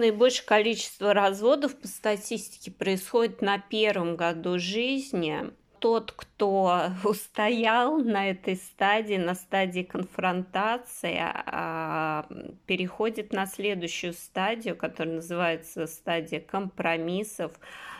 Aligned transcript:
Наибольшее 0.00 0.46
количество 0.46 1.12
разводов 1.12 1.78
по 1.78 1.86
статистике 1.86 2.70
происходит 2.70 3.42
на 3.42 3.58
первом 3.58 4.16
году 4.16 4.58
жизни. 4.58 5.50
Тот, 5.78 6.12
кто 6.12 6.86
устоял 7.04 7.98
на 7.98 8.30
этой 8.30 8.56
стадии, 8.56 9.16
на 9.16 9.34
стадии 9.34 9.82
конфронтации, 9.82 11.18
а, 11.20 12.26
переходит 12.64 13.34
на 13.34 13.44
следующую 13.44 14.14
стадию, 14.14 14.74
которая 14.74 15.16
называется 15.16 15.86
стадия 15.86 16.40
компромиссов, 16.40 17.52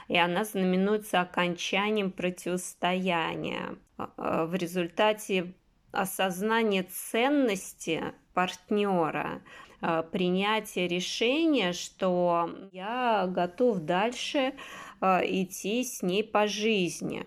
и 0.09 0.17
она 0.17 0.45
знаменуется 0.45 1.21
окончанием 1.21 2.13
противостояния. 2.13 3.77
А, 3.99 4.47
в 4.47 4.55
результате 4.55 5.53
осознания 5.93 6.85
ценности 6.85 8.15
партнера– 8.33 9.43
принятие 10.13 10.89
решения, 10.89 11.73
что 11.73 12.51
я 12.73 13.27
готов 13.29 13.81
дальше 13.81 14.55
э, 15.01 15.21
идти 15.25 15.85
с 15.85 16.03
ней 16.03 16.23
по 16.25 16.47
жизни. 16.47 17.25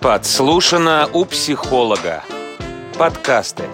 Подслушано 0.00 1.08
у 1.12 1.24
психолога. 1.24 2.22
Подкасты. 2.96 3.64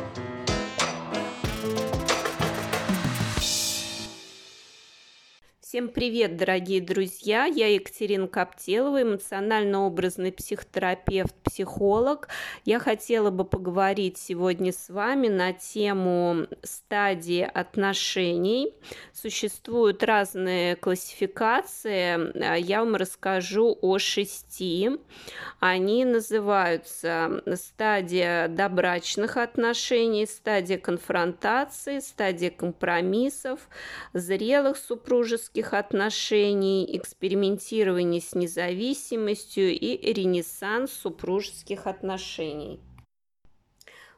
Всем 5.73 5.89
привет, 5.89 6.37
дорогие 6.37 6.83
друзья! 6.83 7.47
Я 7.47 7.69
Екатерина 7.69 8.29
Коптелова, 8.29 9.01
эмоционально-образный 9.01 10.31
психотерапевт, 10.31 11.35
психолог. 11.45 12.29
Я 12.67 12.79
хотела 12.79 13.31
бы 13.31 13.47
поговорить 13.47 14.19
сегодня 14.19 14.71
с 14.71 14.91
вами 14.91 15.29
на 15.29 15.55
тему 15.55 16.47
стадии 16.63 17.41
отношений. 17.41 18.75
Существуют 19.15 20.03
разные 20.03 20.77
классификации. 20.77 22.59
Я 22.61 22.81
вам 22.81 22.95
расскажу 22.97 23.79
о 23.81 23.97
шести. 23.97 24.91
Они 25.59 26.05
называются 26.05 27.43
стадия 27.55 28.49
добрачных 28.49 29.39
отношений, 29.39 30.27
стадия 30.27 30.77
конфронтации, 30.77 32.01
стадия 32.01 32.51
компромиссов, 32.51 33.71
зрелых 34.13 34.77
супружеских 34.77 35.62
дружеских 35.63 35.75
отношений, 35.75 36.97
экспериментирование 36.97 38.21
с 38.21 38.35
независимостью 38.35 39.71
и 39.71 40.13
ренессанс 40.13 40.93
супружеских 40.93 41.87
отношений. 41.87 42.81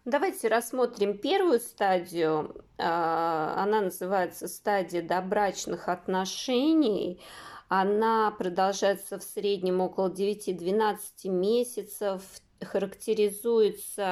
Давайте 0.05 0.49
рассмотрим 0.49 1.19
первую 1.19 1.61
стадию. 1.61 2.65
А, 2.79 3.63
она 3.63 3.81
называется 3.83 4.49
стадия 4.49 5.03
добрачных 5.03 5.89
отношений. 5.89 7.21
Она 7.69 8.31
продолжается 8.31 9.19
в 9.19 9.23
среднем 9.23 9.81
около 9.81 10.11
9-12 10.11 11.29
месяцев, 11.29 12.23
характеризуется 12.61 14.05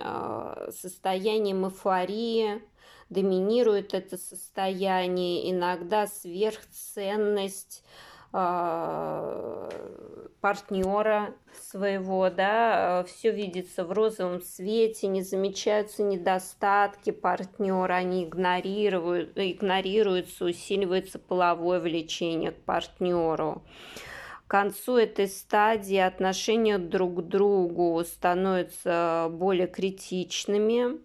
а, 0.00 0.70
состоянием 0.70 1.66
эйфории, 1.66 2.62
доминирует 3.08 3.94
это 3.94 4.16
состояние, 4.16 5.50
иногда 5.50 6.06
сверхценность 6.06 7.84
э, 8.32 9.70
партнера 10.40 11.34
своего, 11.60 12.30
да, 12.30 13.04
все 13.08 13.30
видится 13.30 13.84
в 13.84 13.92
розовом 13.92 14.40
свете, 14.42 15.06
не 15.06 15.22
замечаются 15.22 16.02
недостатки 16.02 17.10
партнера, 17.10 17.94
они 17.94 18.24
игнорируют, 18.24 19.32
игнорируются, 19.36 20.44
усиливается 20.44 21.18
половое 21.18 21.80
влечение 21.80 22.52
к 22.52 22.62
партнеру. 22.62 23.62
К 24.46 24.50
концу 24.50 24.96
этой 24.96 25.26
стадии 25.26 25.96
отношения 25.96 26.78
друг 26.78 27.16
к 27.16 27.22
другу 27.22 28.00
становятся 28.04 29.28
более 29.32 29.66
критичными, 29.66 31.00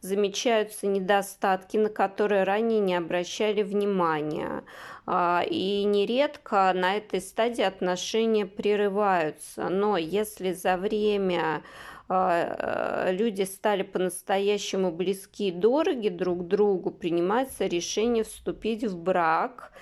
замечаются 0.00 0.86
недостатки, 0.86 1.76
на 1.76 1.88
которые 1.88 2.44
ранее 2.44 2.80
не 2.80 2.94
обращали 2.94 3.62
внимания. 3.62 4.64
А, 5.06 5.42
и 5.48 5.84
нередко 5.84 6.72
на 6.74 6.96
этой 6.96 7.20
стадии 7.20 7.62
отношения 7.62 8.46
прерываются. 8.46 9.68
Но 9.68 9.96
если 9.96 10.52
за 10.52 10.76
время 10.76 11.62
а, 12.08 13.10
люди 13.10 13.42
стали 13.42 13.82
по-настоящему 13.82 14.92
близки 14.92 15.48
и 15.48 15.52
дороги 15.52 16.08
друг 16.08 16.46
другу, 16.46 16.90
принимается 16.90 17.66
решение 17.66 18.24
вступить 18.24 18.84
в 18.84 18.98
брак, 18.98 19.72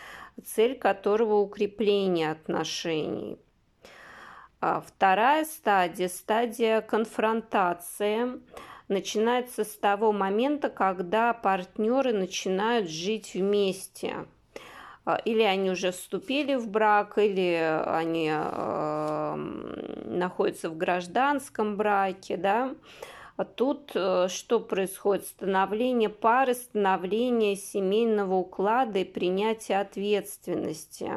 цель 0.44 0.78
которого 0.78 1.36
укрепление 1.36 2.30
отношений. 2.30 3.38
А 4.60 4.80
вторая 4.80 5.44
стадия– 5.44 6.08
стадия 6.10 6.80
конфронтации– 6.80 8.40
начинается 8.88 9.64
с 9.64 9.76
того 9.76 10.12
момента, 10.12 10.68
когда 10.68 11.32
партнеры 11.32 12.12
начинают 12.12 12.88
жить 12.88 13.34
вместе. 13.34 14.26
А, 15.04 15.16
или 15.16 15.42
они 15.42 15.70
уже 15.70 15.92
вступили 15.92 16.54
в 16.54 16.68
брак, 16.68 17.18
или 17.18 17.82
они 17.86 18.30
э, 18.32 19.34
находятся 20.06 20.70
в 20.70 20.76
гражданском 20.76 21.76
браке, 21.76 22.36
да. 22.36 22.74
А 23.36 23.44
тут 23.44 23.90
э, 23.94 24.28
что 24.28 24.60
происходит? 24.60 25.26
Становление 25.26 26.08
пары, 26.08 26.54
становление 26.54 27.56
семейного 27.56 28.34
уклада 28.36 29.00
и 29.00 29.04
принятие 29.04 29.80
ответственности. 29.80 31.10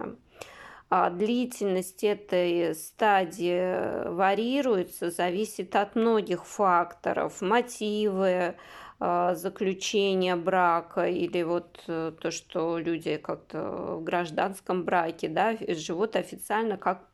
А 0.89 1.09
длительность 1.09 2.03
этой 2.03 2.73
стадии 2.73 4.07
варьируется, 4.09 5.11
зависит 5.11 5.75
от 5.75 5.95
многих 5.95 6.45
факторов, 6.45 7.41
мотивы, 7.41 8.55
а, 8.99 9.35
заключения 9.35 10.35
брака 10.35 11.07
или 11.07 11.43
вот 11.43 11.83
э, 11.87 12.13
то, 12.19 12.31
что 12.31 12.79
люди 12.79 13.17
как-то 13.17 13.97
в 13.97 14.03
гражданском 14.03 14.85
браке 14.85 15.27
да, 15.27 15.55
живут 15.75 16.15
официально 16.15 16.77
как 16.77 17.07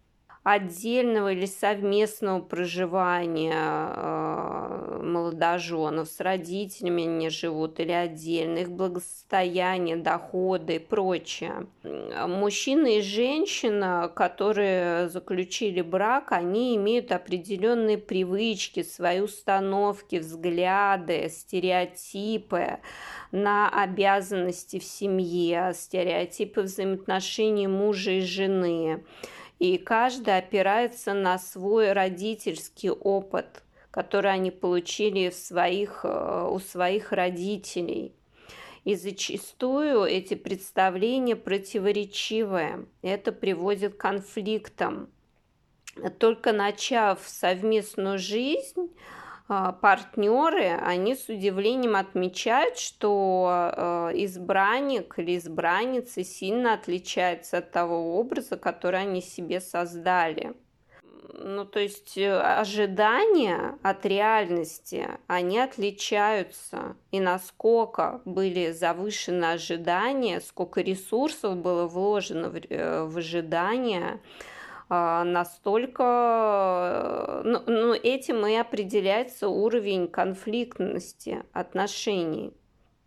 отдельного 0.44 1.32
или 1.32 1.46
совместного 1.46 2.42
проживания 2.42 3.54
э, 3.56 5.00
молодоженов 5.02 6.10
с 6.10 6.20
родителями 6.20 7.04
они 7.04 7.30
живут 7.30 7.80
или 7.80 7.94
отдельно, 7.94 8.58
их 8.60 8.72
благосостояние, 8.72 9.96
доходы 9.96 10.76
и 10.76 10.80
прочее. 10.80 11.68
Мужчина 11.84 12.88
и 12.88 13.02
женщина, 13.02 14.12
которые 14.14 15.08
заключили 15.08 15.82
брак, 15.82 16.34
они 16.34 16.76
имеют 16.76 17.14
определенные 17.14 17.98
привычки, 17.98 18.84
свои 18.84 19.22
установки, 19.22 20.18
взгляды, 20.18 21.30
стереотипы 21.30 22.80
на 23.32 23.70
обязанности 23.70 24.80
в 24.80 24.84
семье, 24.84 25.72
стереотипы 25.74 26.64
взаимоотношений 26.64 27.68
мужа 27.68 28.12
и 28.12 28.22
жены 28.22 29.04
и 29.64 29.78
каждый 29.78 30.38
опирается 30.38 31.14
на 31.14 31.40
свой 31.40 31.94
родительский 31.94 32.90
опыт, 32.90 33.64
который 33.92 34.30
они 34.30 34.52
получили 34.52 35.30
в 35.30 35.36
своих, 35.36 36.02
э, 36.04 36.50
у 36.52 36.60
своих 36.60 37.14
родителей. 37.14 38.14
И 38.84 38.96
зачастую 38.96 40.04
эти 40.04 40.34
представления 40.34 41.38
противоречивые. 41.38 42.88
Это 43.02 43.32
приводит 43.32 43.94
к 43.96 44.02
конфликтам. 44.02 45.10
Только 46.20 46.52
начав 46.52 47.22
совместную 47.26 48.20
жизнь, 48.20 48.92
партнеры, 49.48 50.80
они 50.82 51.16
с 51.16 51.28
удивлением 51.28 51.96
отмечают, 51.96 52.78
что 52.78 53.74
э, 53.76 54.12
избранник 54.24 55.16
или 55.18 55.38
избранница 55.38 56.24
сильно 56.24 56.74
отличается 56.74 57.58
от 57.58 57.72
того 57.72 58.18
образа, 58.18 58.58
который 58.58 59.02
они 59.02 59.22
себе 59.22 59.60
создали. 59.60 60.54
Ну, 61.36 61.66
то 61.66 61.80
есть 61.80 62.18
э, 62.18 62.40
ожидания 62.40 63.78
от 63.82 64.06
реальности, 64.06 65.08
они 65.28 65.60
отличаются. 65.60 66.96
И 67.12 67.20
насколько 67.20 68.22
были 68.24 68.72
завышены 68.72 69.46
ожидания, 69.46 70.40
сколько 70.42 70.82
ресурсов 70.82 71.58
было 71.58 71.88
вложено 71.88 72.50
в, 72.50 72.56
э, 72.56 73.04
в 73.04 73.18
ожидания, 73.18 74.14
а, 74.14 74.20
настолько, 74.90 76.04
ну, 77.44 77.62
ну, 77.66 77.94
этим 77.94 78.46
и 78.46 78.56
определяется 78.56 79.48
уровень 79.48 80.08
конфликтности 80.08 81.44
отношений. 81.54 82.54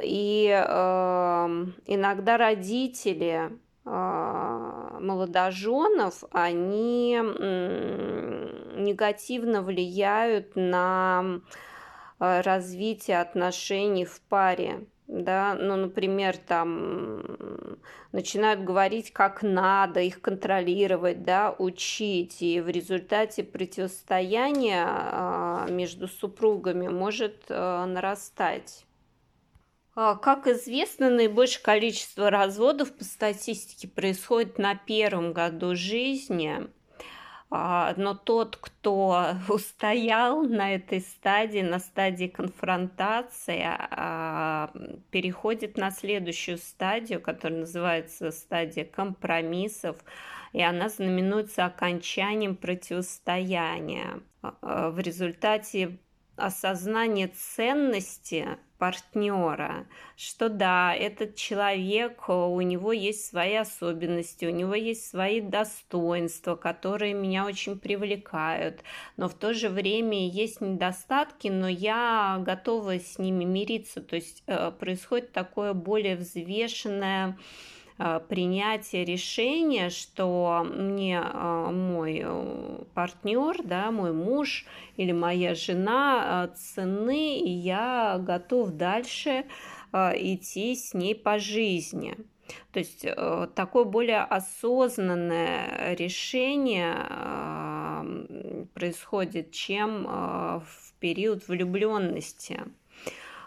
И 0.02 0.48
э, 0.48 1.66
иногда 1.86 2.36
родители 2.36 3.50
э, 3.84 4.98
молодоженов, 5.00 6.24
они 6.32 7.18
э, 7.18 8.74
негативно 8.76 9.62
влияют 9.62 10.56
на 10.56 11.40
развитие 12.18 13.20
отношений 13.20 14.06
в 14.06 14.20
паре. 14.22 14.86
Да, 15.08 15.54
ну, 15.54 15.76
например, 15.76 16.36
там 16.36 17.22
начинают 18.12 18.64
говорить, 18.64 19.12
как 19.12 19.42
надо 19.42 20.00
их 20.00 20.20
контролировать, 20.20 21.22
да, 21.22 21.54
учить, 21.56 22.42
и 22.42 22.60
в 22.60 22.68
результате 22.68 23.44
противостояния 23.44 24.84
а, 24.86 25.66
между 25.68 26.08
супругами 26.08 26.88
может 26.88 27.44
а, 27.48 27.86
нарастать. 27.86 28.84
А, 29.94 30.16
как 30.16 30.46
известно, 30.46 31.08
наибольшее 31.08 31.62
количество 31.62 32.28
разводов 32.28 32.92
по 32.92 33.04
статистике 33.04 33.88
происходит 33.88 34.58
на 34.58 34.74
первом 34.74 35.32
году 35.32 35.76
жизни. 35.76 36.68
А, 37.48 37.94
но 37.96 38.14
тот, 38.14 38.56
кто 38.56 39.34
устоял 39.48 40.42
на 40.42 40.74
этой 40.74 41.00
стадии, 41.00 41.60
на 41.60 41.78
стадии 41.78 42.26
конфронтации, 42.26 43.62
а, 43.64 44.72
переходит 45.10 45.76
на 45.76 45.90
следующую 45.90 46.58
стадию, 46.58 47.20
которая 47.20 47.60
называется 47.60 48.32
стадия 48.32 48.84
компромиссов, 48.84 49.96
и 50.52 50.62
она 50.62 50.88
знаменуется 50.88 51.66
окончанием 51.66 52.56
противостояния. 52.56 54.20
А, 54.42 54.90
в 54.90 54.98
результате 54.98 55.98
осознания 56.36 57.28
ценности 57.28 58.58
партнера, 58.78 59.86
что 60.16 60.48
да, 60.48 60.94
этот 60.94 61.34
человек, 61.34 62.28
у 62.28 62.60
него 62.60 62.92
есть 62.92 63.24
свои 63.26 63.54
особенности, 63.54 64.44
у 64.44 64.50
него 64.50 64.74
есть 64.74 65.08
свои 65.08 65.40
достоинства, 65.40 66.56
которые 66.56 67.14
меня 67.14 67.46
очень 67.46 67.78
привлекают, 67.78 68.82
но 69.16 69.28
в 69.28 69.34
то 69.34 69.54
же 69.54 69.68
время 69.68 70.28
есть 70.28 70.60
недостатки, 70.60 71.48
но 71.48 71.68
я 71.68 72.42
готова 72.44 72.98
с 72.98 73.18
ними 73.18 73.44
мириться, 73.44 74.02
то 74.02 74.16
есть 74.16 74.42
э, 74.46 74.70
происходит 74.72 75.32
такое 75.32 75.72
более 75.72 76.16
взвешенное 76.16 77.38
принятие 78.28 79.04
решения, 79.04 79.90
что 79.90 80.66
мне 80.68 81.18
э, 81.22 81.70
мой 81.70 82.20
э, 82.22 82.84
партнер, 82.94 83.62
да, 83.64 83.90
мой 83.90 84.12
муж 84.12 84.66
или 84.96 85.12
моя 85.12 85.54
жена 85.54 86.50
ценны, 86.54 87.38
и 87.40 87.50
я 87.50 88.18
готов 88.20 88.72
дальше 88.72 89.46
идти 89.92 90.74
с 90.74 90.92
ней 90.92 91.14
по 91.14 91.38
жизни. 91.38 92.16
То 92.72 92.80
есть 92.80 93.06
такое 93.54 93.84
более 93.84 94.20
осознанное 94.20 95.94
решение 95.94 96.94
происходит, 98.74 99.52
чем 99.52 100.04
в 100.04 100.92
период 101.00 101.48
влюбленности. 101.48 102.60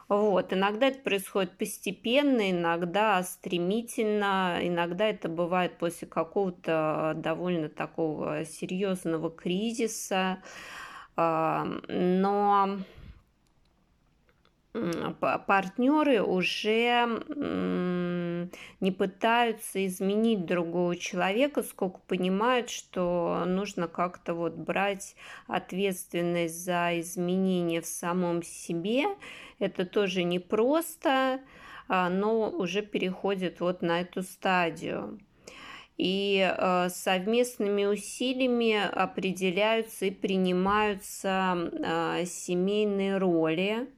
Вот. 0.09 0.51
Иногда 0.53 0.87
это 0.87 0.99
происходит 0.99 1.55
постепенно, 1.57 2.49
иногда 2.49 3.21
стремительно, 3.21 4.57
иногда 4.59 5.05
это 5.05 5.29
бывает 5.29 5.77
после 5.77 6.07
какого-то 6.07 7.13
довольно 7.15 7.69
такого 7.69 8.43
серьезного 8.43 9.29
кризиса. 9.29 10.41
А, 11.15 11.63
но 11.87 12.79
партнеры 14.73 16.23
уже 16.23 17.05
не 18.79 18.91
пытаются 18.91 19.85
изменить 19.85 20.45
другого 20.45 20.95
человека, 20.95 21.63
сколько 21.63 21.99
понимают, 22.07 22.69
что 22.69 23.43
нужно 23.45 23.87
как-то 23.87 24.33
вот 24.33 24.55
брать 24.55 25.15
ответственность 25.47 26.63
за 26.63 26.99
изменения 26.99 27.81
в 27.81 27.85
самом 27.85 28.43
себе. 28.43 29.05
Это 29.59 29.85
тоже 29.85 30.23
непросто, 30.23 31.41
а, 31.87 32.09
но 32.09 32.49
уже 32.49 32.81
переходит 32.81 33.59
вот 33.59 33.81
на 33.81 34.01
эту 34.01 34.23
стадию 34.23 35.19
и 35.99 36.41
а, 36.41 36.87
совместными 36.89 37.83
усилиями 37.83 38.73
определяются 38.73 40.05
и 40.05 40.11
принимаются 40.11 41.29
а, 41.29 42.23
семейные 42.25 43.17
роли, 43.17 43.89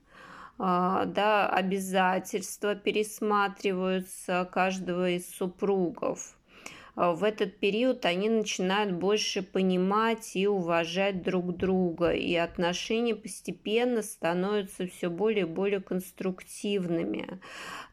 да, 0.61 1.49
обязательства 1.49 2.75
пересматриваются 2.75 4.47
каждого 4.51 5.09
из 5.09 5.27
супругов. 5.35 6.35
А, 6.95 7.13
в 7.13 7.23
этот 7.23 7.59
период 7.59 8.05
они 8.05 8.29
начинают 8.29 8.91
больше 8.93 9.41
понимать 9.41 10.35
и 10.35 10.47
уважать 10.47 11.23
друг 11.23 11.55
друга, 11.55 12.11
и 12.11 12.35
отношения 12.35 13.15
постепенно 13.15 14.01
становятся 14.01 14.87
все 14.87 15.09
более 15.09 15.45
и 15.45 15.49
более 15.49 15.81
конструктивными. 15.81 17.39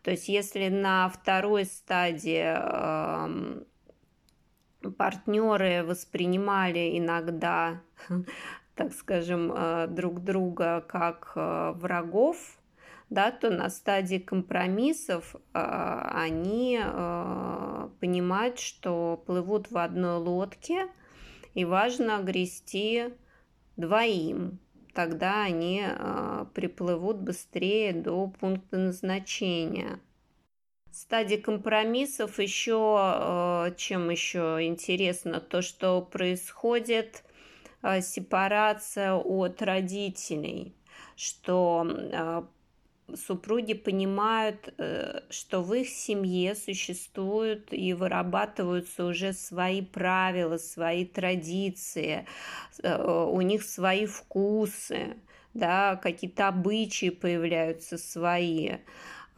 То 0.02 0.10
есть 0.10 0.28
если 0.28 0.68
на 0.68 1.08
второй 1.08 1.64
стадии 1.64 2.54
партнеры 4.96 5.84
воспринимали 5.84 6.98
иногда, 6.98 7.80
так 8.74 8.92
скажем, 8.92 9.52
а, 9.54 9.86
друг 9.86 10.22
друга 10.22 10.84
как 10.86 11.32
врагов, 11.34 12.57
да, 13.10 13.30
то 13.30 13.50
на 13.50 13.70
стадии 13.70 14.18
компромиссов 14.18 15.34
э, 15.34 15.40
они 16.12 16.78
э, 16.82 17.88
понимают, 18.00 18.58
что 18.58 19.22
плывут 19.26 19.70
в 19.70 19.78
одной 19.78 20.18
лодке, 20.18 20.88
и 21.54 21.64
важно 21.64 22.20
грести 22.22 23.14
двоим. 23.76 24.58
Тогда 24.94 25.42
они 25.42 25.84
э, 25.86 26.46
приплывут 26.54 27.18
быстрее 27.18 27.92
до 27.94 28.26
пункта 28.28 28.76
назначения. 28.76 30.00
Стадия 30.92 31.40
компромиссов 31.40 32.40
еще, 32.40 33.72
чем 33.76 34.10
еще 34.10 34.58
интересно, 34.62 35.38
то, 35.38 35.62
что 35.62 36.02
происходит 36.02 37.22
сепарация 38.00 39.14
от 39.14 39.62
родителей, 39.62 40.74
что 41.14 42.48
супруги 43.14 43.74
понимают, 43.74 44.72
э, 44.78 45.20
что 45.30 45.62
в 45.62 45.74
их 45.74 45.88
семье 45.88 46.54
существуют 46.54 47.72
и 47.72 47.92
вырабатываются 47.94 49.04
уже 49.04 49.32
свои 49.32 49.82
правила, 49.82 50.58
свои 50.58 51.04
традиции, 51.04 52.26
э, 52.82 53.02
у 53.02 53.40
них 53.40 53.62
свои 53.62 54.06
вкусы, 54.06 55.16
да, 55.54 55.96
какие-то 55.96 56.48
обычаи 56.48 57.10
появляются 57.10 57.98
свои. 57.98 58.76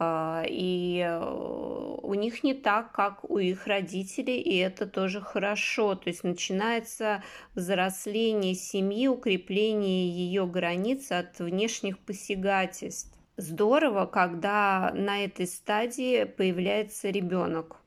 А, 0.03 0.43
и 0.47 0.99
э, 0.99 1.99
у 2.01 2.13
них 2.15 2.43
не 2.43 2.55
так, 2.55 2.91
как 2.91 3.29
у 3.29 3.37
их 3.37 3.67
родителей, 3.67 4.41
и 4.41 4.57
это 4.57 4.87
тоже 4.87 5.21
хорошо. 5.21 5.95
То 5.95 6.09
есть 6.09 6.23
начинается 6.23 7.23
взросление 7.53 8.55
семьи, 8.55 9.07
укрепление 9.07 10.09
ее 10.09 10.47
границ 10.47 11.11
от 11.11 11.37
внешних 11.39 11.99
посягательств 11.99 13.20
здорово, 13.41 14.05
когда 14.05 14.91
на 14.93 15.25
этой 15.25 15.47
стадии 15.47 16.23
появляется 16.23 17.09
ребенок. 17.09 17.77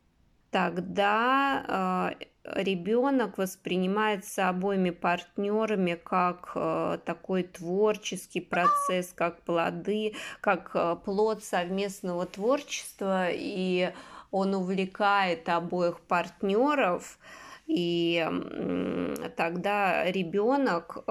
Тогда 0.51 2.15
э, 2.17 2.63
ребенок 2.63 3.39
воспринимается 3.39 4.49
обоими 4.49 4.91
партнерами 4.91 5.95
как 5.95 6.53
э, 6.55 6.99
такой 7.05 7.45
творческий 7.45 8.41
процесс, 8.41 9.13
как 9.15 9.43
плоды, 9.43 10.15
как 10.41 10.71
э, 10.75 10.97
плод 11.05 11.43
совместного 11.43 12.27
творчества, 12.27 13.29
и 13.31 13.93
он 14.31 14.55
увлекает 14.55 15.49
обоих 15.49 16.01
партнеров. 16.01 17.19
И 17.67 18.23
тогда 19.39 20.05
ребенок 20.11 21.03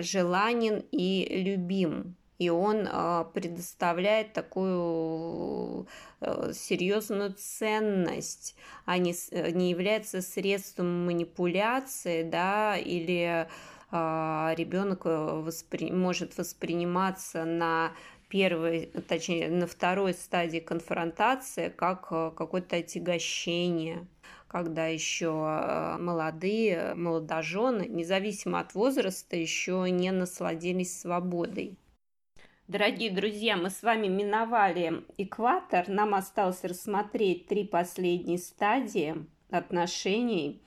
желанен 0.00 0.84
и 0.92 1.42
любим 1.42 2.14
и 2.38 2.50
он 2.50 2.88
а, 2.88 3.24
предоставляет 3.24 4.32
такую 4.32 5.88
э, 6.20 6.52
серьезную 6.54 7.34
ценность, 7.34 8.54
а 8.84 8.98
не, 8.98 9.12
э, 9.32 9.50
не 9.50 9.70
является 9.70 10.22
средством 10.22 11.06
манипуляции, 11.06 12.22
да, 12.22 12.76
или 12.76 13.48
а, 13.90 14.54
ребенок 14.56 15.02
э, 15.04 15.40
воспри... 15.42 15.90
может 15.90 16.38
восприниматься 16.38 17.44
на 17.44 17.92
первой, 18.28 18.86
точнее, 19.08 19.48
на 19.48 19.66
второй 19.66 20.14
стадии 20.14 20.60
конфронтации 20.60 21.70
как 21.70 22.08
какое-то 22.08 22.76
отягощение 22.76 24.06
когда 24.48 24.86
еще 24.86 25.28
молодые, 25.98 26.94
молодожены, 26.94 27.86
независимо 27.86 28.60
от 28.60 28.72
возраста, 28.72 29.36
еще 29.36 29.86
не 29.90 30.10
насладились 30.10 31.00
свободой. 31.00 31.76
Дорогие 32.68 33.10
друзья, 33.10 33.56
мы 33.56 33.70
с 33.70 33.82
вами 33.82 34.08
миновали 34.08 35.02
экватор. 35.16 35.88
Нам 35.88 36.14
осталось 36.14 36.62
рассмотреть 36.64 37.46
три 37.46 37.64
последние 37.64 38.36
стадии 38.36 39.24
отношений. 39.48 40.62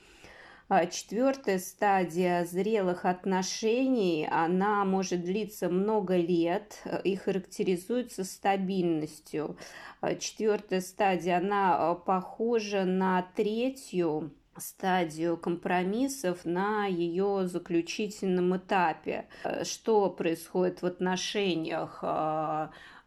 А 0.67 0.87
четвертая 0.87 1.59
стадия 1.59 2.43
зрелых 2.45 3.05
отношений, 3.05 4.27
она 4.31 4.83
может 4.83 5.23
длиться 5.23 5.69
много 5.69 6.15
лет 6.17 6.81
и 7.03 7.15
характеризуется 7.15 8.23
стабильностью. 8.23 9.55
А 9.99 10.15
четвертая 10.15 10.81
стадия, 10.81 11.37
она 11.37 11.77
э, 11.77 12.03
похожа 12.03 12.83
на 12.83 13.21
третью 13.35 14.33
стадию 14.61 15.37
компромиссов 15.37 16.45
на 16.45 16.85
ее 16.85 17.47
заключительном 17.47 18.57
этапе. 18.57 19.27
Э, 19.43 19.63
что 19.63 20.09
происходит 20.09 20.81
в 20.81 20.85
отношениях? 20.85 22.03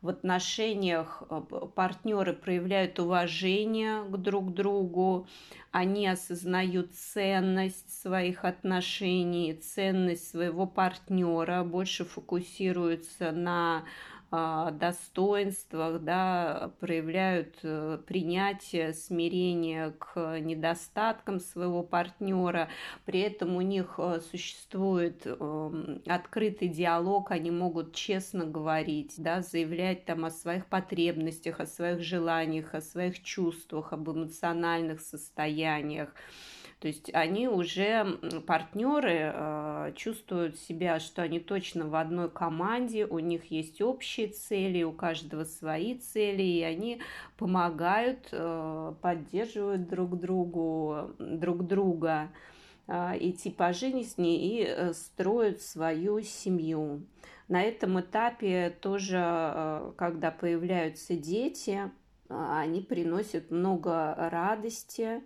в 0.05 0.09
отношениях 0.11 1.23
э, 1.31 1.41
партнеры 1.75 2.35
проявляют 2.35 2.99
уважение 2.99 4.05
к 4.05 4.19
друг 4.19 4.53
другу, 4.53 5.27
они 5.71 6.07
осознают 6.07 6.95
ценность 6.95 8.03
своих 8.03 8.45
отношений, 8.45 9.55
ценность 9.55 10.29
своего 10.29 10.67
партнера, 10.67 11.65
больше 11.65 12.05
фокусируются 12.05 13.33
на 13.33 13.85
достоинствах, 14.73 16.03
да, 16.03 16.73
проявляют 16.81 17.57
э, 17.63 17.99
принятие, 18.07 18.93
смирение 18.93 19.93
к 19.93 20.39
недостаткам 20.41 21.41
своего 21.41 21.83
партнера. 21.83 22.69
При 23.05 23.21
этом 23.21 23.57
у 23.57 23.61
них 23.61 23.95
э, 23.99 24.21
существует 24.31 25.27
эм, 25.27 26.03
открытый 26.07 26.69
диалог, 26.69 27.31
они 27.31 27.51
могут 27.51 27.95
честно 27.95 28.45
говорить, 28.45 29.15
да, 29.19 29.43
заявлять 29.43 30.05
там 30.05 30.25
о 30.25 30.31
своих 30.31 30.67
потребностях, 30.67 31.61
о 31.61 31.67
своих 31.67 32.01
желаниях, 32.01 32.75
о 32.75 32.81
своих 32.81 33.23
чувствах, 33.23 33.93
об 33.93 34.11
эмоциональных 34.11 35.01
состояниях. 35.01 36.15
То 36.85 36.89
есть 36.89 37.09
они 37.15 37.49
уже 37.49 38.05
партнеры 38.47 39.33
э, 39.33 39.93
чувствуют 39.97 40.59
себя, 40.59 41.01
что 41.01 41.23
они 41.23 41.41
точно 41.41 41.87
в 41.87 41.95
одной 41.95 42.29
команде, 42.29 43.07
у 43.07 43.21
них 43.21 43.51
есть 43.51 43.81
общие 43.81 44.29
цели, 44.29 44.83
у 44.83 44.93
каждого 44.93 45.45
свои 45.45 45.97
цели, 45.97 46.43
и 46.43 46.61
они 46.61 47.01
помогают, 47.39 48.29
э, 48.33 48.95
поддерживают 49.01 49.89
друг 49.89 50.21
другу, 50.21 51.15
друг 51.19 51.67
друга 51.67 52.31
э, 52.87 53.13
идти 53.19 53.49
по 53.49 53.73
жизни 53.73 54.59
и 54.59 54.67
э, 54.67 54.93
строят 54.93 55.63
свою 55.63 56.21
семью. 56.21 57.07
На 57.49 57.63
этом 57.63 57.99
этапе 57.99 58.77
тоже, 58.83 59.95
когда 59.97 60.31
появляются 60.31 61.17
дети, 61.17 61.91
они 62.29 62.83
приносят 62.83 63.51
много 63.51 64.15
радости, 64.31 65.23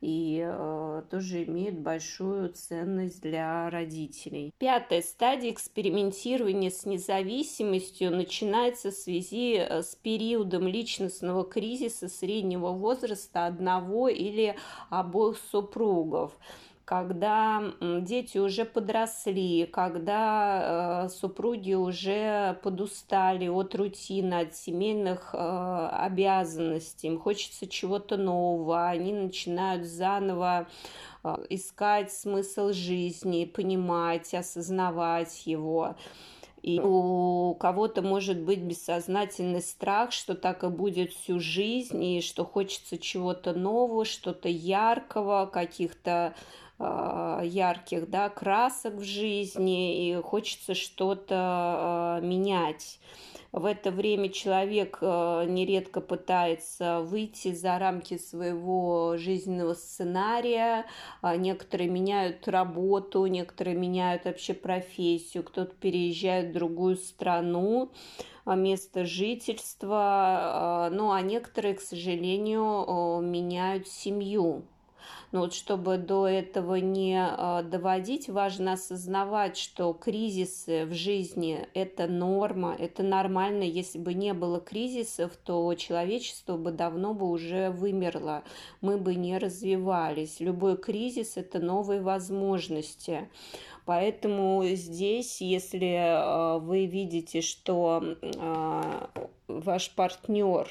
и 0.00 0.42
э, 0.46 1.02
тоже 1.10 1.44
имеют 1.44 1.78
большую 1.78 2.52
ценность 2.52 3.22
для 3.22 3.70
родителей. 3.70 4.52
Пятая 4.58 5.02
стадия 5.02 5.50
экспериментирования 5.50 6.70
с 6.70 6.84
независимостью 6.84 8.10
начинается 8.10 8.90
в 8.90 8.94
связи 8.94 9.56
э, 9.56 9.82
с 9.82 9.94
периодом 9.96 10.66
личностного 10.66 11.44
кризиса 11.44 12.08
среднего 12.08 12.72
возраста 12.72 13.46
одного 13.46 14.08
или 14.08 14.56
обоих 14.90 15.38
супругов 15.50 16.32
когда 16.86 17.72
дети 17.80 18.38
уже 18.38 18.64
подросли, 18.64 19.66
когда 19.66 21.06
э, 21.06 21.08
супруги 21.08 21.74
уже 21.74 22.60
подустали 22.62 23.48
от 23.48 23.74
рутины, 23.74 24.34
от 24.34 24.54
семейных 24.54 25.34
э, 25.34 25.88
обязанностей, 25.90 27.08
им 27.08 27.18
хочется 27.18 27.66
чего-то 27.66 28.16
нового, 28.16 28.86
они 28.86 29.12
начинают 29.12 29.84
заново 29.84 30.68
э, 31.24 31.34
искать 31.50 32.12
смысл 32.12 32.70
жизни, 32.70 33.46
понимать, 33.46 34.32
осознавать 34.32 35.44
его. 35.44 35.96
И 36.62 36.80
у 36.80 37.54
кого-то 37.60 38.02
может 38.02 38.40
быть 38.40 38.60
бессознательный 38.60 39.62
страх, 39.62 40.12
что 40.12 40.34
так 40.34 40.62
и 40.64 40.68
будет 40.68 41.12
всю 41.12 41.40
жизнь, 41.40 42.02
и 42.02 42.20
что 42.20 42.44
хочется 42.44 42.96
чего-то 42.98 43.52
нового, 43.52 44.04
что-то 44.04 44.48
яркого, 44.48 45.46
каких-то 45.46 46.34
ярких 46.78 48.10
да, 48.10 48.28
красок 48.28 48.94
в 48.94 49.02
жизни, 49.02 50.10
и 50.10 50.20
хочется 50.20 50.74
что-то 50.74 51.34
а, 51.38 52.20
менять. 52.20 53.00
В 53.52 53.64
это 53.64 53.90
время 53.90 54.28
человек 54.28 54.98
а, 55.00 55.44
нередко 55.44 56.02
пытается 56.02 57.00
выйти 57.00 57.54
за 57.54 57.78
рамки 57.78 58.18
своего 58.18 59.16
жизненного 59.16 59.72
сценария. 59.72 60.84
Некоторые 61.22 61.88
меняют 61.88 62.46
работу, 62.46 63.24
некоторые 63.26 63.76
меняют 63.76 64.26
вообще 64.26 64.52
профессию, 64.52 65.44
кто-то 65.44 65.74
переезжает 65.74 66.50
в 66.50 66.52
другую 66.52 66.96
страну 66.96 67.90
место 68.44 69.04
жительства, 69.04 70.88
ну 70.92 71.10
а 71.10 71.20
некоторые, 71.20 71.74
к 71.74 71.80
сожалению, 71.80 73.20
меняют 73.20 73.88
семью. 73.88 74.62
Но 75.36 75.42
вот 75.42 75.52
чтобы 75.52 75.98
до 75.98 76.26
этого 76.26 76.76
не 76.76 77.20
а, 77.20 77.62
доводить, 77.62 78.30
важно 78.30 78.72
осознавать, 78.72 79.58
что 79.58 79.92
кризисы 79.92 80.86
в 80.86 80.94
жизни– 80.94 81.68
это 81.74 82.06
норма, 82.06 82.74
это 82.78 83.02
нормально. 83.02 83.62
Если 83.62 83.98
бы 83.98 84.14
не 84.14 84.32
было 84.32 84.60
кризисов, 84.60 85.36
то 85.36 85.74
человечество 85.74 86.56
бы 86.56 86.70
давно 86.70 87.12
бы 87.12 87.28
уже 87.28 87.68
вымерло, 87.68 88.44
мы 88.80 88.96
бы 88.96 89.14
не 89.14 89.36
развивались. 89.36 90.40
Любой 90.40 90.78
кризис– 90.78 91.32
это 91.36 91.58
новые 91.58 92.00
возможности. 92.00 93.28
Поэтому 93.84 94.64
здесь, 94.68 95.42
если 95.42 95.96
а, 96.00 96.58
вы 96.60 96.86
видите, 96.86 97.42
что 97.42 98.02
а, 98.38 99.10
ваш 99.48 99.90
партнер 99.90 100.66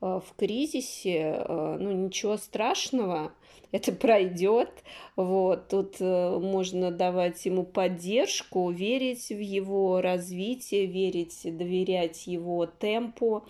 в 0.00 0.24
кризисе, 0.36 1.44
ну 1.48 1.90
ничего 1.90 2.36
страшного, 2.36 3.32
это 3.72 3.92
пройдет. 3.92 4.70
Вот, 5.16 5.68
тут 5.68 5.96
э, 6.00 6.38
можно 6.38 6.90
давать 6.90 7.44
ему 7.44 7.64
поддержку, 7.64 8.70
верить 8.70 9.28
в 9.28 9.38
его 9.38 10.00
развитие, 10.00 10.86
верить, 10.86 11.40
доверять 11.44 12.26
его 12.26 12.66
темпу, 12.66 13.44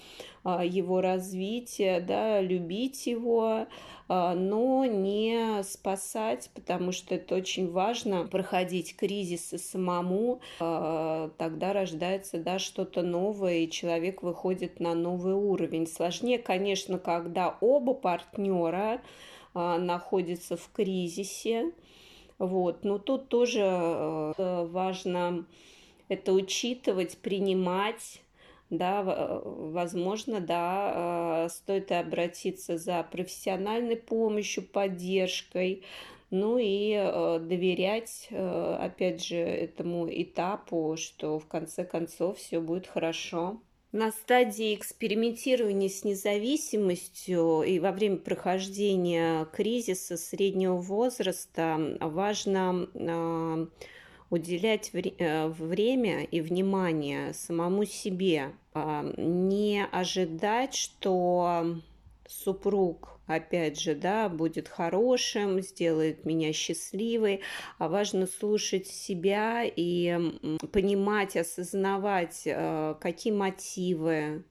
а, 0.44 0.64
его 0.64 1.02
развития, 1.02 2.00
да, 2.00 2.40
любить 2.40 3.06
его, 3.06 3.66
а, 4.08 4.34
но 4.34 4.86
не 4.86 5.62
спасать, 5.62 6.50
потому 6.54 6.90
что 6.92 7.16
это 7.16 7.34
очень 7.34 7.70
важно, 7.70 8.26
проходить 8.26 8.96
кризисы 8.96 9.58
самому, 9.58 10.40
а, 10.58 11.30
тогда 11.36 11.74
рождается 11.74 12.38
да, 12.38 12.58
что-то 12.58 13.02
новое, 13.02 13.58
и 13.58 13.70
человек 13.70 14.22
выходит 14.22 14.80
на 14.80 14.94
новый 14.94 15.34
уровень. 15.34 15.86
Сложнее, 15.86 16.38
конечно, 16.38 16.98
когда 16.98 17.58
оба 17.60 17.92
партнера 17.92 19.02
находится 19.54 20.56
в 20.56 20.70
кризисе. 20.72 21.72
Вот. 22.38 22.84
Но 22.84 22.98
тут 22.98 23.28
тоже 23.28 23.60
э, 23.60 24.66
важно 24.66 25.46
это 26.08 26.32
учитывать, 26.32 27.18
принимать. 27.18 28.22
Да, 28.70 29.02
возможно, 29.02 30.40
да, 30.40 31.46
э, 31.46 31.48
стоит 31.48 31.90
обратиться 31.90 32.76
за 32.76 33.02
профессиональной 33.02 33.96
помощью, 33.96 34.62
поддержкой, 34.62 35.84
ну 36.30 36.58
и 36.58 36.92
э, 36.92 37.38
доверять, 37.40 38.28
опять 38.30 39.24
же, 39.24 39.36
этому 39.36 40.06
этапу, 40.10 40.96
что 40.98 41.38
в 41.38 41.46
конце 41.46 41.84
концов 41.84 42.36
все 42.38 42.60
будет 42.60 42.86
хорошо. 42.86 43.58
На 43.98 44.12
стадии 44.12 44.76
экспериментирования 44.76 45.88
с 45.88 46.04
независимостью 46.04 47.62
и 47.62 47.80
во 47.80 47.90
время 47.90 48.18
прохождения 48.18 49.44
кризиса 49.46 50.16
среднего 50.16 50.76
возраста 50.76 51.96
важно 52.00 52.88
а, 52.94 53.66
уделять 54.30 54.92
э, 54.94 55.48
время 55.48 56.22
и 56.22 56.40
внимание 56.40 57.34
самому 57.34 57.84
себе, 57.86 58.52
а, 58.72 59.02
не 59.16 59.84
ожидать, 59.84 60.76
что 60.76 61.80
супруг 62.28 63.18
опять 63.28 63.78
же, 63.78 63.94
да, 63.94 64.28
будет 64.28 64.68
хорошим, 64.68 65.60
сделает 65.60 66.24
меня 66.24 66.52
счастливой, 66.52 67.42
а 67.78 67.88
важно 67.88 68.26
слушать 68.26 68.86
себя 68.86 69.64
и 69.64 70.18
понимать, 70.72 71.36
осознавать, 71.36 72.42
э, 72.46 72.94
какие 73.00 73.32
мотивы 73.32 74.44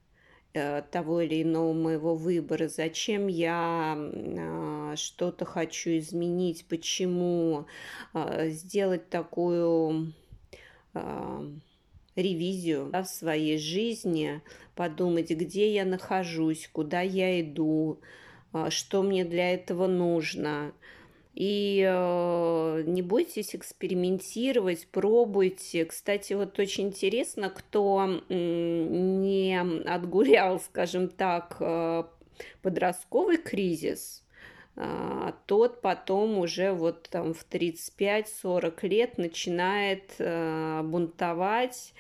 э, 0.54 0.82
того 0.92 1.22
или 1.22 1.42
иного 1.42 1.74
моего 1.74 2.16
выбора, 2.16 2.68
зачем 2.68 3.28
я 3.28 3.96
э, 3.98 4.96
что-то 4.96 5.46
хочу 5.46 5.98
изменить, 5.98 6.68
почему, 6.68 7.66
сделать 8.14 9.10
такую 9.10 10.14
ревизию 12.18 12.90
да, 12.92 13.04
в 13.04 13.08
своей 13.08 13.58
жизни, 13.58 14.42
подумать, 14.76 15.30
где 15.30 15.74
я 15.74 15.86
нахожусь, 15.86 16.70
куда 16.72 17.02
я 17.02 17.40
иду, 17.40 18.00
а, 18.52 18.70
что 18.70 19.04
мне 19.04 19.24
для 19.24 19.54
этого 19.54 19.88
нужно. 19.88 20.74
И 21.34 21.86
э, 21.88 22.84
не 22.88 23.04
бойтесь 23.04 23.56
экспериментировать, 23.56 24.88
пробуйте. 24.88 25.86
Кстати, 25.86 26.34
вот 26.34 26.58
очень 26.58 26.88
интересно, 26.88 27.52
кто 27.52 28.24
не 28.28 29.56
отгулял, 29.86 30.60
скажем 30.60 31.10
так, 31.10 31.58
э, 31.60 32.06
подростковый 32.64 33.38
кризис, 33.38 34.24
тот 35.48 35.82
потом 35.82 36.38
уже 36.38 36.72
вот 36.72 37.10
там 37.10 37.34
в 37.34 37.46
35-40 37.50 38.88
лет 38.88 39.18
начинает 39.18 40.14
э, 40.20 40.82
бунтовать 40.84 41.94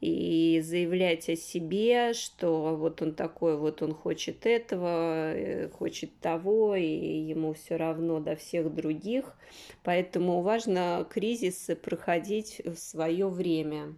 и 0.00 0.60
заявлять 0.62 1.28
о 1.28 1.36
себе, 1.36 2.12
что 2.12 2.76
вот 2.76 3.00
он 3.02 3.14
такой, 3.14 3.56
вот 3.56 3.82
он 3.82 3.94
хочет 3.94 4.46
этого, 4.46 5.32
э, 5.34 5.68
хочет 5.68 6.18
того, 6.20 6.74
и 6.74 6.84
ему 6.84 7.54
все 7.54 7.76
равно 7.76 8.20
до 8.20 8.36
всех 8.36 8.74
других. 8.74 9.36
Поэтому 9.82 10.42
важно 10.42 11.06
кризисы 11.08 11.76
проходить 11.76 12.60
в 12.64 12.76
свое 12.76 13.28
время. 13.28 13.94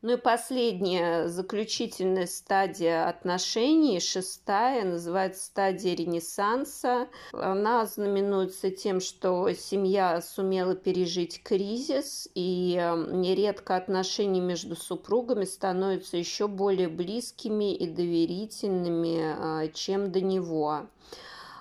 Ну 0.00 0.12
и 0.12 0.16
последняя, 0.16 1.26
заключительная 1.26 2.28
стадия 2.28 3.08
отношений, 3.08 3.98
шестая, 3.98 4.84
называется 4.84 5.46
стадия 5.46 5.96
Ренессанса. 5.96 7.08
Она 7.32 7.84
знаменуется 7.84 8.70
тем, 8.70 9.00
что 9.00 9.52
семья 9.54 10.20
сумела 10.20 10.76
пережить 10.76 11.42
кризис, 11.42 12.28
и 12.36 12.76
эм, 12.80 13.20
нередко 13.20 13.74
отношения 13.74 14.40
между 14.40 14.76
супругами 14.76 15.44
становятся 15.44 16.16
еще 16.16 16.46
более 16.46 16.88
близкими 16.88 17.74
и 17.74 17.88
доверительными, 17.88 19.64
э, 19.64 19.72
чем 19.72 20.12
до 20.12 20.20
него. 20.20 20.86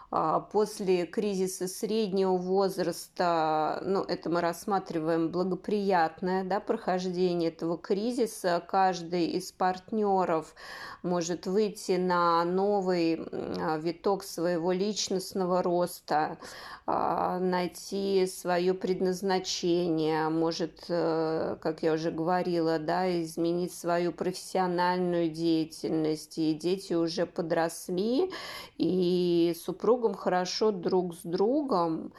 А, 0.10 0.40
после 0.40 1.06
кризиса 1.06 1.68
среднего 1.68 2.38
возраста, 2.38 3.82
ну, 3.84 4.04
это 4.04 4.30
мы 4.30 4.40
рассматриваем 4.40 5.30
благоприятное 5.30 6.46
да, 6.46 6.62
прохождение 6.62 7.50
этого 7.50 7.78
кризиса. 7.78 8.64
Каждый 8.66 9.26
из 9.28 9.52
партнеров 9.52 10.56
может 11.04 11.46
выйти 11.46 11.98
на 11.98 12.46
новый 12.46 13.20
а, 13.22 13.78
виток 13.78 14.24
своего 14.24 14.72
личностного 14.72 15.62
роста, 15.62 16.38
а, 16.86 17.40
найти 17.40 18.26
свое 18.28 18.74
предназначение, 18.74 20.30
может, 20.30 20.86
э, 20.88 21.58
как 21.60 21.84
я 21.84 21.92
уже 21.92 22.12
говорила, 22.12 22.80
да, 22.80 23.22
изменить 23.24 23.74
свою 23.74 24.14
профессиональную 24.14 25.30
деятельность. 25.30 26.38
И 26.38 26.54
дети 26.54 26.94
уже 26.94 27.26
подросли, 27.26 28.32
и 28.78 29.54
супругам 29.98 30.13
хорошо 30.13 30.72
друг 30.72 31.16
с 31.16 31.22
другом, 31.24 32.13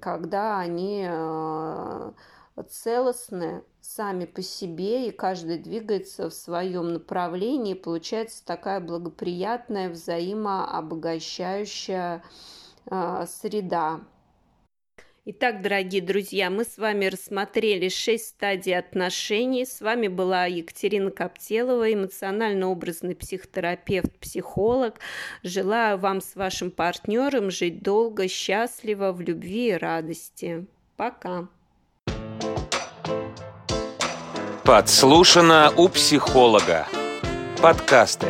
когда 0.00 0.58
они 0.58 1.06
э, 1.08 2.12
целостны 2.68 3.62
сами 3.80 4.24
по 4.24 4.42
себе, 4.42 5.06
и 5.08 5.12
каждый 5.12 5.58
двигается 5.58 6.28
в 6.28 6.34
своем 6.34 6.92
направлении, 6.92 7.74
получается 7.74 8.44
такая 8.44 8.80
благоприятная, 8.80 9.90
взаимообогащающая 9.90 12.24
а, 12.86 13.26
среда. 13.26 14.00
Итак, 15.26 15.60
дорогие 15.60 16.00
друзья, 16.00 16.48
мы 16.48 16.64
с 16.64 16.78
вами 16.78 17.04
рассмотрели 17.04 17.90
шесть 17.90 18.28
стадий 18.28 18.74
отношений. 18.74 19.66
С 19.66 19.82
вами 19.82 20.08
была 20.08 20.46
Екатерина 20.46 21.10
Коптелова, 21.10 21.92
эмоционально-образный 21.92 23.14
психотерапевт, 23.14 24.18
психолог. 24.18 24.94
Желаю 25.42 25.98
вам 25.98 26.22
с 26.22 26.36
вашим 26.36 26.70
партнером 26.70 27.50
жить 27.50 27.82
долго, 27.82 28.28
счастливо, 28.28 29.12
в 29.12 29.20
любви 29.20 29.68
и 29.68 29.74
радости. 29.74 30.64
Пока. 30.96 31.48
Подслушано 34.64 35.70
у 35.76 35.90
психолога. 35.90 36.88
Подкасты. 37.60 38.28